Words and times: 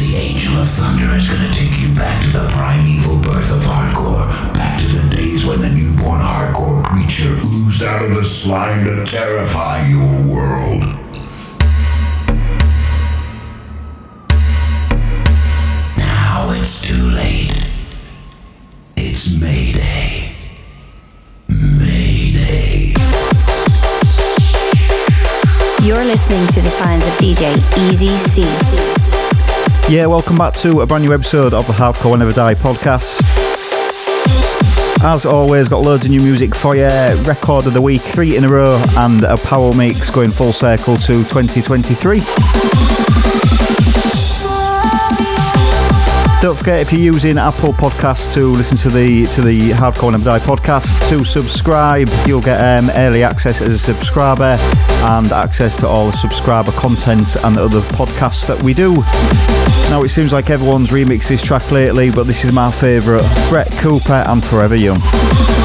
The 0.00 0.16
Angel 0.16 0.54
of 0.54 0.66
Thunder 0.66 1.14
is 1.14 1.28
gonna 1.28 1.52
take 1.52 1.78
you 1.78 1.94
back 1.94 2.22
to 2.22 2.30
the 2.30 2.48
primeval 2.48 3.18
birth 3.18 3.52
of 3.52 3.60
hardcore, 3.60 4.26
back 4.54 4.80
to 4.80 4.86
the 4.86 5.14
days 5.14 5.44
when 5.44 5.60
the 5.60 5.68
newborn 5.68 6.22
hardcore 6.22 6.82
creature 6.82 7.36
oozed 7.44 7.84
out 7.84 8.02
of 8.02 8.14
the 8.14 8.24
slime 8.24 8.86
to 8.86 9.04
terrify 9.04 9.86
your 9.88 10.32
world. 10.32 10.80
Now 15.98 16.50
it's 16.52 16.80
too 16.80 17.10
late. 17.10 17.52
It's 18.96 19.38
Mayday. 19.38 20.32
Mayday. 21.78 22.94
You're 25.86 26.04
listening 26.06 26.46
to 26.46 26.62
the 26.62 26.70
sounds 26.70 27.06
of 27.06 27.12
DJ 27.18 27.52
Easy 27.90 28.16
C. 28.16 29.09
Yeah, 29.90 30.06
welcome 30.06 30.36
back 30.36 30.54
to 30.58 30.82
a 30.82 30.86
brand 30.86 31.04
new 31.04 31.12
episode 31.12 31.52
of 31.52 31.66
the 31.66 31.72
Hardcore 31.72 32.16
Never 32.16 32.32
Die 32.32 32.54
podcast. 32.54 33.20
As 35.02 35.26
always, 35.26 35.68
got 35.68 35.82
loads 35.82 36.04
of 36.04 36.12
new 36.12 36.20
music 36.20 36.54
for 36.54 36.76
you. 36.76 36.86
Record 37.24 37.66
of 37.66 37.72
the 37.72 37.82
week, 37.82 38.00
three 38.00 38.36
in 38.36 38.44
a 38.44 38.48
row, 38.48 38.80
and 38.98 39.24
a 39.24 39.36
power 39.36 39.74
mix 39.74 40.08
going 40.08 40.30
full 40.30 40.52
circle 40.52 40.94
to 40.94 41.24
2023. 41.24 42.20
Don't 46.40 46.56
forget 46.56 46.80
if 46.80 46.90
you're 46.90 47.02
using 47.02 47.36
Apple 47.36 47.74
Podcasts 47.74 48.32
to 48.32 48.46
listen 48.46 48.74
to 48.78 48.88
the 48.88 49.26
to 49.34 49.42
the 49.42 49.72
Hardcore 49.72 50.12
Never 50.12 50.24
Die 50.24 50.38
podcast 50.38 51.06
to 51.10 51.22
subscribe. 51.22 52.08
You'll 52.26 52.40
get 52.40 52.62
um, 52.62 52.88
early 52.96 53.22
access 53.22 53.60
as 53.60 53.68
a 53.68 53.78
subscriber 53.78 54.56
and 55.10 55.30
access 55.32 55.74
to 55.80 55.86
all 55.86 56.10
the 56.10 56.16
subscriber 56.16 56.72
content 56.72 57.36
and 57.44 57.56
the 57.56 57.64
other 57.64 57.80
podcasts 57.80 58.46
that 58.46 58.62
we 58.62 58.72
do. 58.72 58.94
Now 59.90 60.02
it 60.02 60.08
seems 60.08 60.32
like 60.32 60.48
everyone's 60.48 60.88
remixed 60.88 61.28
this 61.28 61.42
track 61.42 61.70
lately, 61.70 62.10
but 62.10 62.24
this 62.24 62.42
is 62.42 62.54
my 62.54 62.70
favourite: 62.70 63.22
Brett 63.50 63.70
Cooper 63.72 64.24
and 64.26 64.42
Forever 64.42 64.76
Young. 64.76 65.59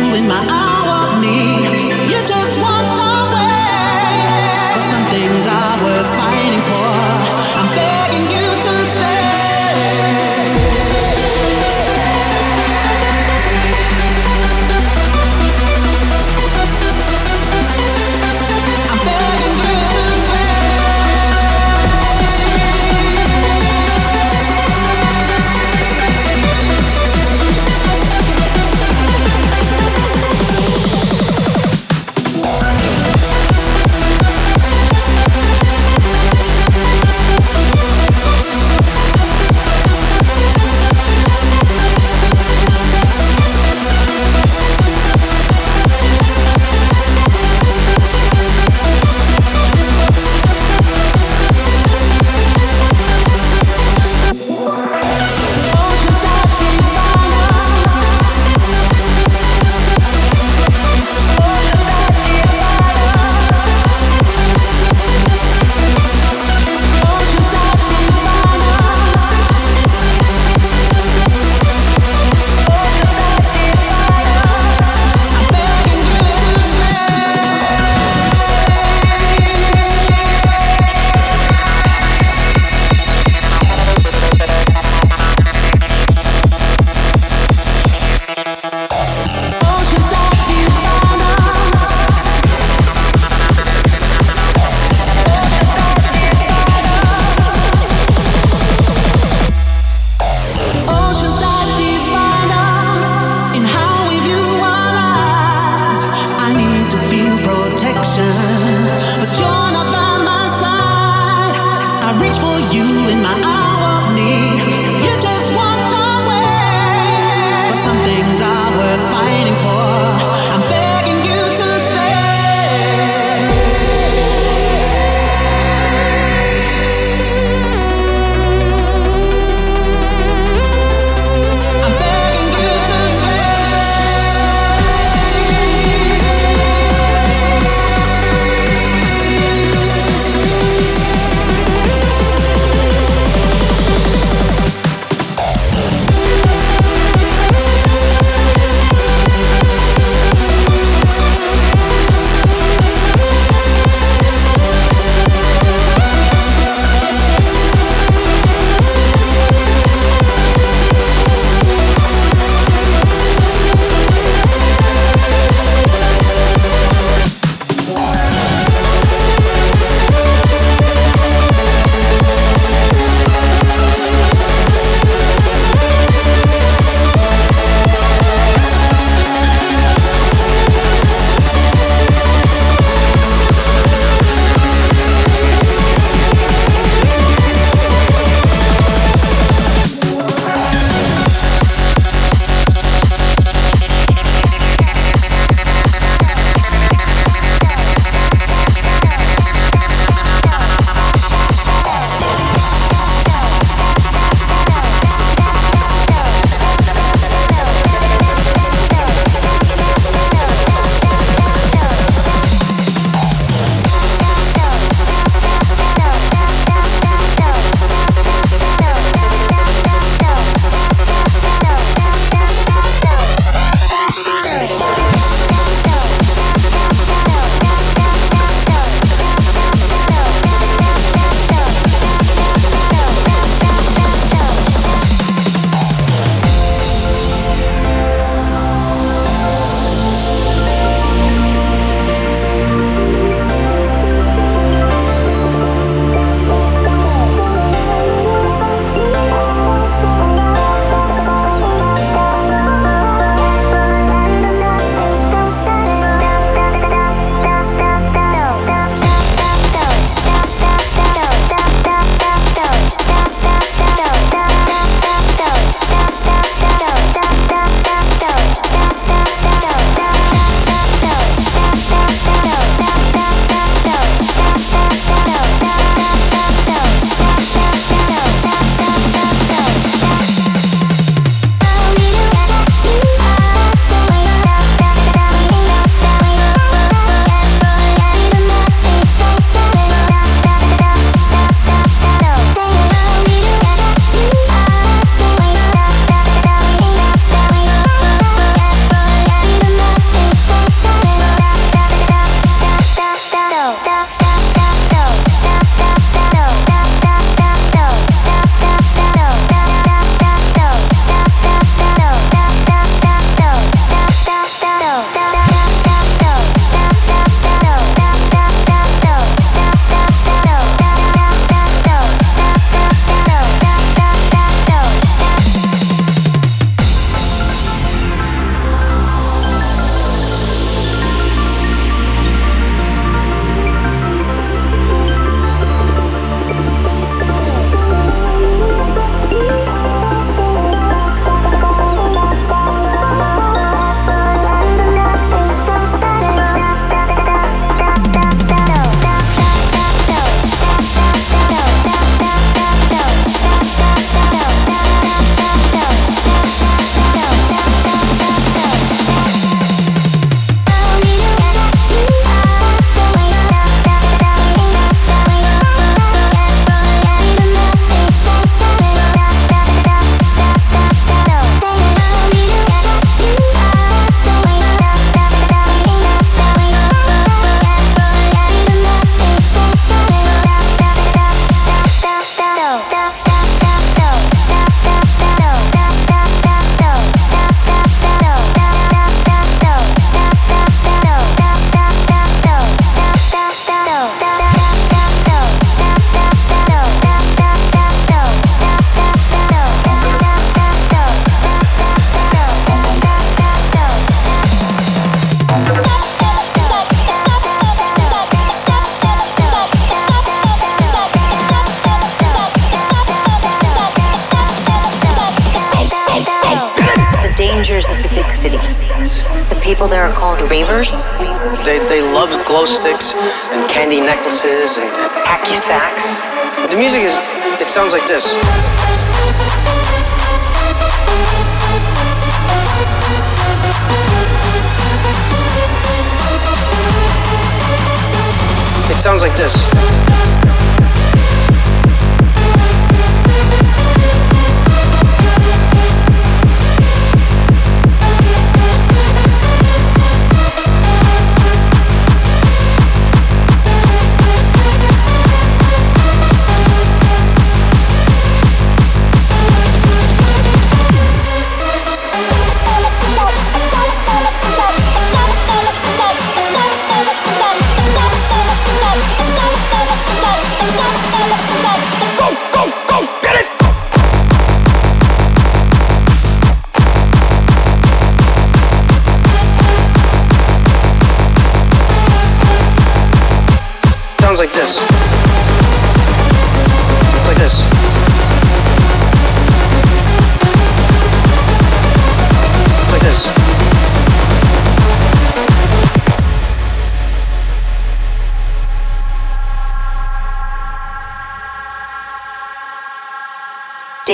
you 0.00 0.14
in 0.14 0.26
my 0.26 0.42
hour 0.48 1.08
of 1.08 1.20
need. 1.20 1.69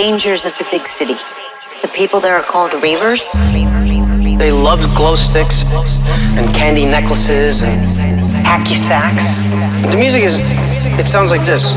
Dangers 0.06 0.46
of 0.46 0.56
the 0.58 0.68
big 0.70 0.86
city. 0.86 1.14
The 1.82 1.88
people 1.88 2.20
there 2.20 2.36
are 2.36 2.42
called 2.44 2.72
ravers. 2.80 3.32
They 4.38 4.52
loved 4.52 4.84
glow 4.96 5.16
sticks 5.16 5.64
and 6.38 6.46
candy 6.54 6.86
necklaces 6.86 7.60
and 7.60 7.88
hacky 8.46 8.76
sacks. 8.76 9.34
The 9.90 9.96
music 9.98 10.22
is, 10.22 10.36
it 10.96 11.08
sounds 11.08 11.32
like 11.32 11.44
this. 11.44 11.72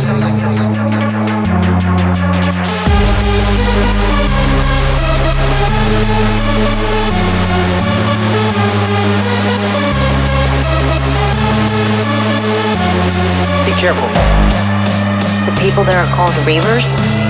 Be 13.66 13.74
careful. 13.82 14.08
The 15.50 15.58
people 15.60 15.84
there 15.84 15.98
are 15.98 16.16
called 16.16 16.36
ravers. 16.46 17.29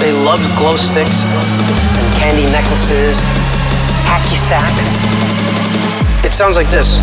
They 0.00 0.12
loved 0.24 0.44
glow 0.58 0.76
sticks 0.76 1.24
and 1.24 2.14
candy 2.20 2.44
necklaces, 2.52 3.18
hacky 4.04 4.36
sacks. 4.36 4.86
It 6.24 6.32
sounds 6.32 6.56
like 6.56 6.70
this. 6.70 7.00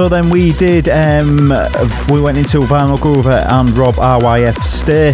So 0.00 0.08
then 0.08 0.30
we 0.30 0.52
did, 0.52 0.88
um, 0.88 1.36
we 2.08 2.22
went 2.22 2.38
into 2.38 2.60
Vinylgroover 2.60 3.52
and 3.52 3.68
Rob 3.76 3.96
IYF 3.96 4.56
Stay 4.64 5.08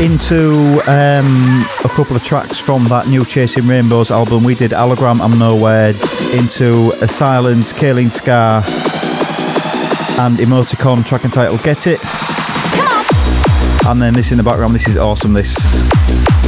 into 0.00 0.80
um, 0.86 1.66
a 1.84 1.88
couple 1.88 2.14
of 2.14 2.22
tracks 2.22 2.56
from 2.56 2.84
that 2.84 3.08
new 3.08 3.24
Chasing 3.24 3.66
Rainbows 3.66 4.12
album. 4.12 4.44
We 4.44 4.54
did 4.54 4.70
Alaguan, 4.70 5.18
I'm 5.20 5.36
No 5.40 5.60
Words, 5.60 6.00
into 6.36 6.92
A 7.02 7.08
Silence, 7.08 7.72
Kaylene 7.72 8.08
Scar, 8.08 8.58
and 10.24 10.38
Emoticon 10.38 11.04
track 11.04 11.24
entitled 11.24 11.60
Get 11.64 11.88
It. 11.88 11.98
And 13.88 14.00
then 14.00 14.14
this 14.14 14.30
in 14.30 14.36
the 14.36 14.44
background, 14.44 14.72
this 14.72 14.86
is 14.86 14.96
awesome, 14.96 15.32
this 15.32 15.56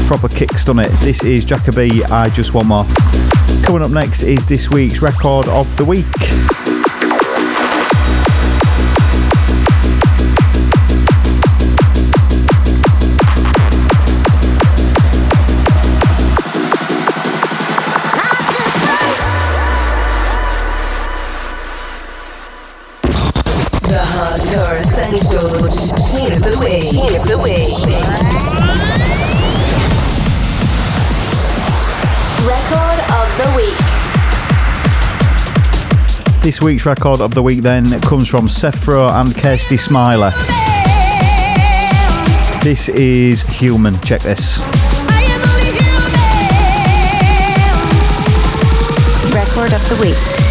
proper 0.06 0.28
kicks 0.28 0.68
on 0.68 0.78
it. 0.78 0.92
This 1.00 1.24
is 1.24 1.44
Jakka-B, 1.44 2.04
I 2.04 2.28
Just 2.28 2.54
Want 2.54 2.68
More. 2.68 2.84
Coming 3.64 3.82
up 3.82 3.90
next 3.90 4.22
is 4.22 4.46
this 4.46 4.70
week's 4.70 5.02
record 5.02 5.48
of 5.48 5.76
the 5.76 5.84
week. 5.84 6.06
Hardcore 25.08 25.66
Essentials. 25.66 26.12
Team 26.12 26.32
of 26.32 26.40
the 26.42 26.52
Week. 26.60 26.84
Team 26.84 27.14
of 27.18 27.24
the 27.26 27.38
Week. 27.38 27.72
Record 32.44 33.00
of 33.16 33.28
the 33.38 33.48
week. 33.56 33.78
This 36.42 36.60
week's 36.60 36.84
record 36.84 37.20
of 37.22 37.32
the 37.32 37.42
week 37.42 37.62
then 37.62 37.98
comes 38.02 38.28
from 38.28 38.48
SethroW 38.48 39.10
and 39.20 39.30
Kirstie 39.30 39.78
Smiler. 39.78 40.30
This 42.62 42.90
is 42.90 43.42
Human. 43.58 43.98
Check 44.00 44.20
this. 44.20 44.58
Record 49.32 49.72
of 49.72 49.88
the 49.88 49.96
week. 50.02 50.47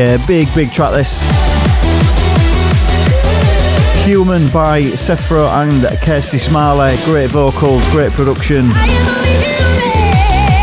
Yeah, 0.00 0.16
big, 0.26 0.48
big 0.54 0.72
track 0.72 0.94
this. 0.94 1.20
Human 4.06 4.40
by 4.48 4.80
SethroW 4.80 5.62
and 5.62 5.82
Kirstie 6.00 6.40
Smiler. 6.40 6.96
Great 7.04 7.28
vocals, 7.28 7.86
great 7.90 8.10
production. 8.12 8.64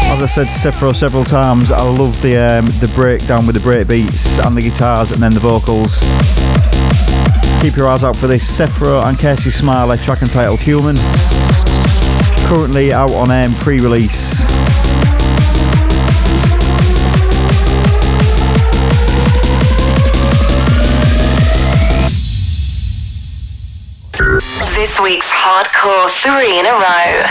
As 0.10 0.23
I 0.23 0.26
said 0.26 0.45
to 0.45 0.50
SethroW 0.50 0.95
several 0.95 1.23
times, 1.23 1.71
I 1.71 1.84
love 1.84 2.19
the 2.23 2.38
um, 2.38 2.65
the 2.82 2.91
breakdown 2.95 3.45
with 3.45 3.54
the 3.54 3.62
break 3.62 3.88
beats 3.88 4.39
and 4.43 4.58
the 4.58 4.62
guitars 4.62 5.12
and 5.12 5.21
then 5.21 5.32
the 5.32 5.39
vocals. 5.39 6.00
Keep 7.62 7.78
your 7.78 7.89
eyes 7.89 8.04
out 8.04 8.15
for 8.15 8.26
this 8.26 8.60
SethroW 8.60 9.08
and 9.08 9.15
Kirstie 9.19 9.52
Smiler 9.52 9.97
track 9.97 10.23
entitled 10.23 10.62
Human. 10.62 10.95
Currently 12.50 12.91
out 12.91 13.12
on 13.12 13.30
um, 13.30 13.54
pre-release. 13.54 14.57
This 24.78 25.00
week's 25.02 25.32
hardcore 25.34 26.08
three 26.22 26.60
in 26.60 26.68
a 26.68 26.72
row. 26.72 27.24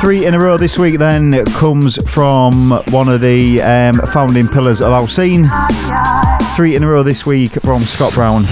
Three 0.00 0.24
in 0.24 0.34
a 0.34 0.38
row 0.38 0.56
this 0.56 0.78
week 0.78 0.98
then 0.98 1.44
comes 1.46 1.98
from 2.08 2.80
one 2.90 3.08
of 3.08 3.22
the 3.22 3.60
um, 3.60 3.94
founding 4.12 4.46
pillars 4.46 4.80
of 4.80 4.92
our 4.92 5.08
scene. 5.08 5.50
Three 6.54 6.76
in 6.76 6.84
a 6.84 6.86
row 6.86 7.02
this 7.02 7.26
week 7.26 7.60
from 7.62 7.82
Scott 7.82 8.14
Brown. 8.14 8.44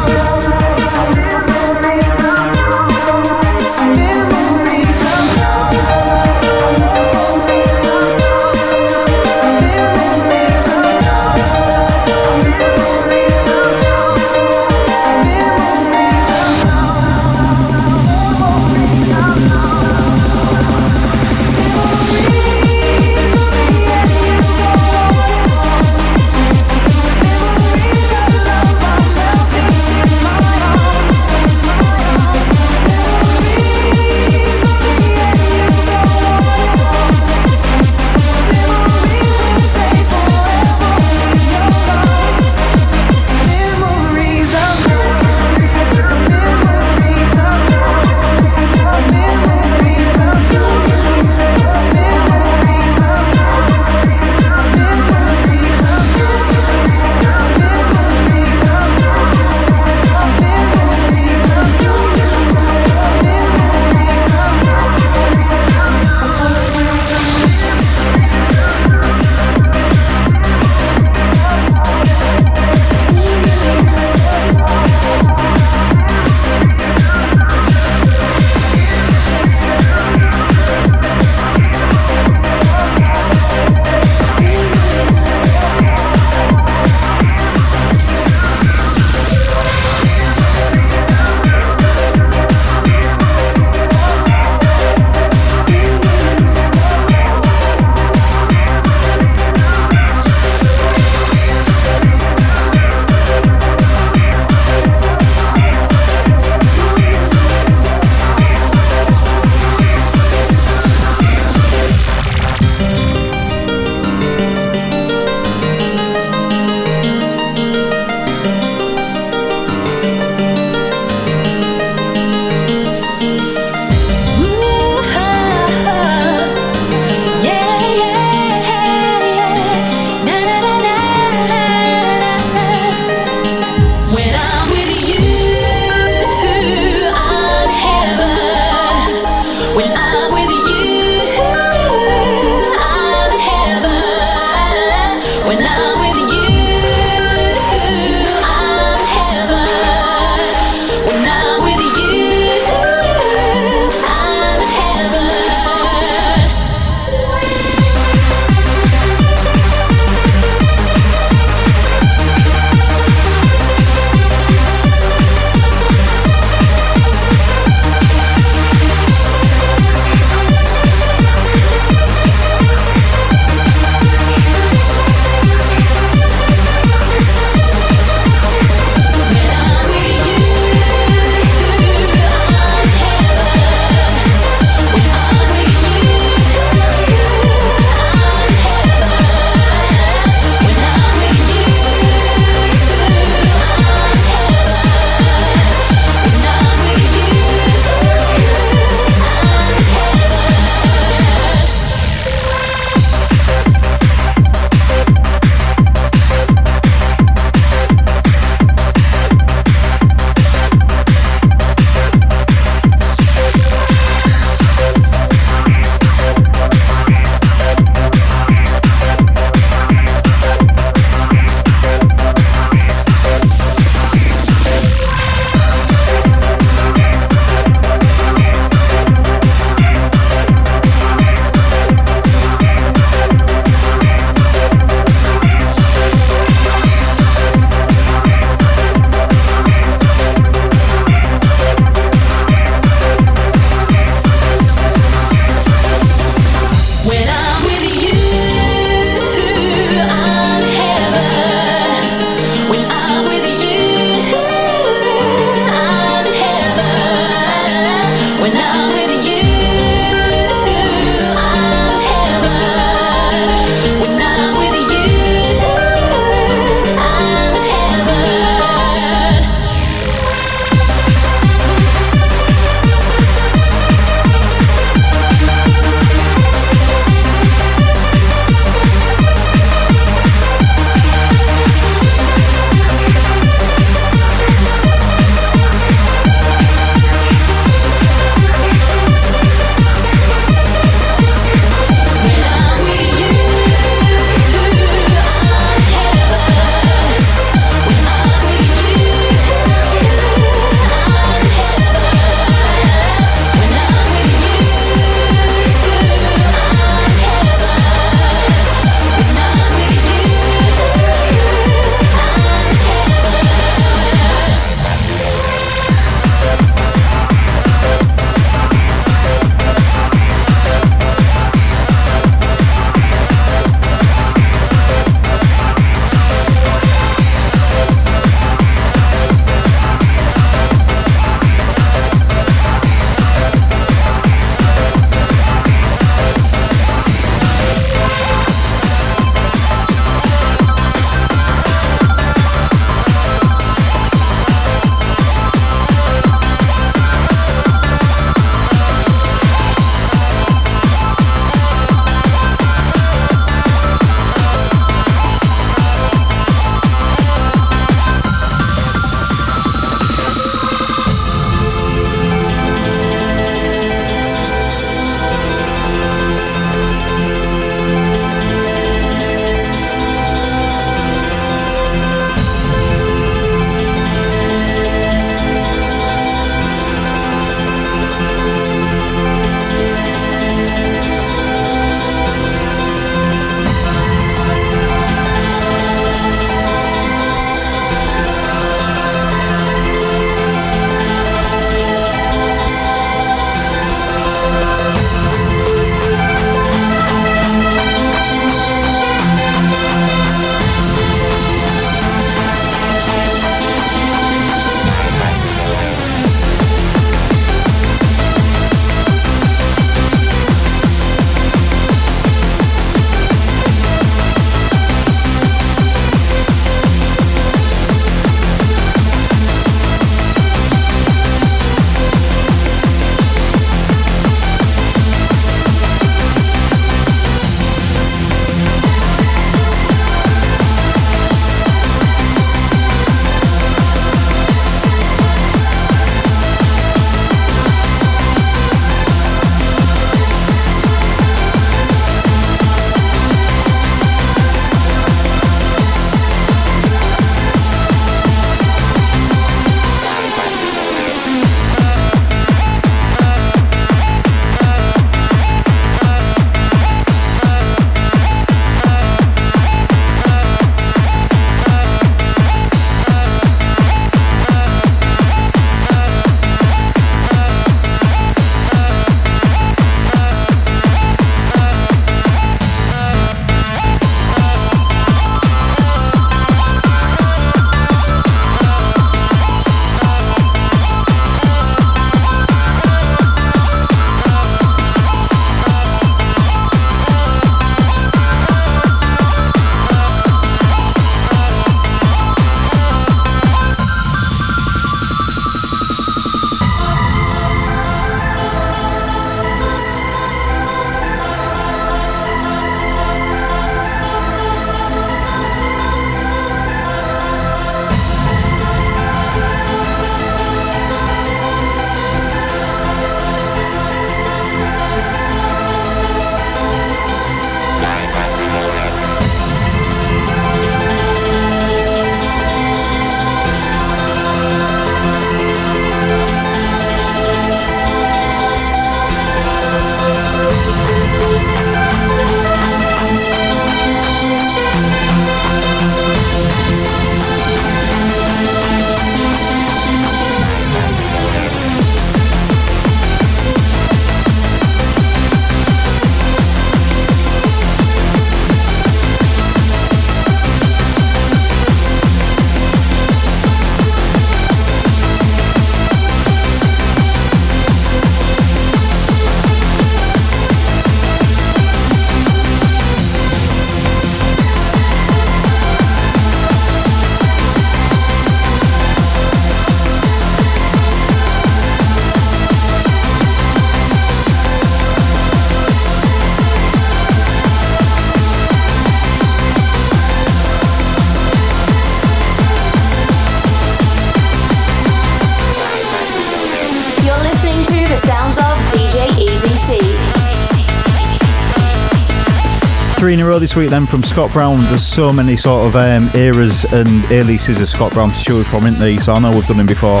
A 593.36 593.40
this 593.40 593.56
week 593.56 593.70
then 593.70 593.86
from 593.86 594.02
Scott 594.02 594.32
Brown. 594.32 594.62
There's 594.64 594.86
so 594.86 595.12
many 595.12 595.36
sort 595.36 595.66
of 595.66 595.76
um, 595.76 596.10
eras 596.14 596.64
and 596.72 597.04
aliases 597.10 597.60
of 597.60 597.68
Scott 597.68 597.92
Brown 597.92 598.08
to 598.08 598.22
choose 598.22 598.48
from, 598.48 598.66
isn't 598.66 598.80
there? 598.80 598.98
So 598.98 599.12
I 599.12 599.18
know 599.18 599.30
we've 599.30 599.46
done 599.46 599.60
him 599.60 599.66
before. 599.66 600.00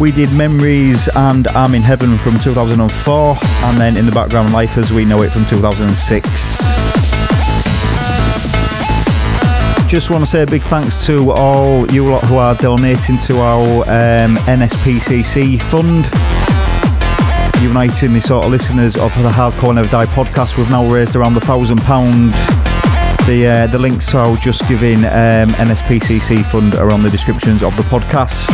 We 0.00 0.12
did 0.12 0.32
Memories 0.32 1.08
and 1.16 1.48
I'm 1.48 1.74
in 1.74 1.82
Heaven 1.82 2.18
from 2.18 2.38
2004, 2.38 3.36
and 3.64 3.78
then 3.78 3.96
in 3.96 4.06
the 4.06 4.12
background, 4.12 4.52
Life 4.52 4.76
as 4.78 4.92
We 4.92 5.04
Know 5.04 5.22
It 5.22 5.30
from 5.30 5.46
2006. 5.46 6.30
Just 9.88 10.10
want 10.10 10.22
to 10.22 10.26
say 10.26 10.42
a 10.42 10.46
big 10.46 10.62
thanks 10.62 11.06
to 11.06 11.32
all 11.32 11.90
you 11.92 12.06
lot 12.06 12.24
who 12.24 12.36
are 12.36 12.54
donating 12.54 13.18
to 13.18 13.38
our 13.40 13.82
um, 13.82 14.36
NSPCC 14.46 15.60
fund 15.62 16.04
uniting 17.62 18.12
the 18.12 18.20
sort 18.20 18.44
of 18.44 18.50
listeners 18.50 18.96
of 18.96 19.12
the 19.22 19.30
Hardcore 19.30 19.74
Never 19.74 19.88
Die 19.88 20.06
podcast. 20.06 20.58
We've 20.58 20.70
now 20.70 20.86
raised 20.86 21.16
around 21.16 21.34
the 21.34 21.40
thousand 21.40 21.78
pound. 21.78 22.34
The 23.26 23.44
uh, 23.44 23.66
the 23.66 23.78
links 23.80 24.06
to 24.12 24.18
our 24.18 24.36
Just 24.36 24.68
Giving 24.68 24.98
um, 24.98 25.50
NSPCC 25.58 26.44
fund 26.44 26.76
are 26.76 26.92
on 26.92 27.02
the 27.02 27.10
descriptions 27.10 27.60
of 27.60 27.76
the 27.76 27.82
podcast. 27.82 28.46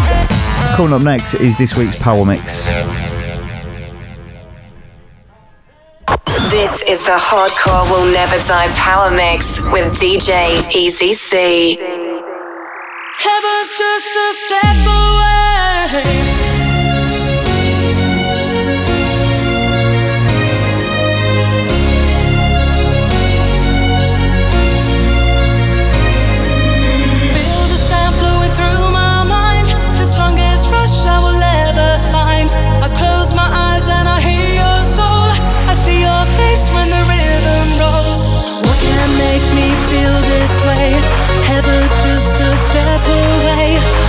Coming 0.77 0.95
up 0.95 1.03
next 1.03 1.35
is 1.35 1.59
this 1.59 1.77
week's 1.77 2.03
Power 2.03 2.25
Mix. 2.25 2.69
This 6.51 6.83
is 6.89 7.05
the 7.05 7.19
Hardcore 7.21 7.85
Will 7.91 8.11
Never 8.15 8.39
Die 8.49 8.69
Power 8.79 9.11
Mix 9.15 9.63
with 9.67 9.93
DJ 9.93 10.75
Easy 10.75 11.13
C. 11.13 11.77
Heaven's 13.19 13.73
just 13.77 14.17
a 14.17 14.33
step 14.33 14.77
away. 16.17 16.32
Feel 39.93 40.17
this 40.33 40.57
way? 40.65 40.89
Heaven's 41.45 41.95
just 42.03 42.41
a 42.41 42.51
step 42.65 43.03
away. 43.21 44.02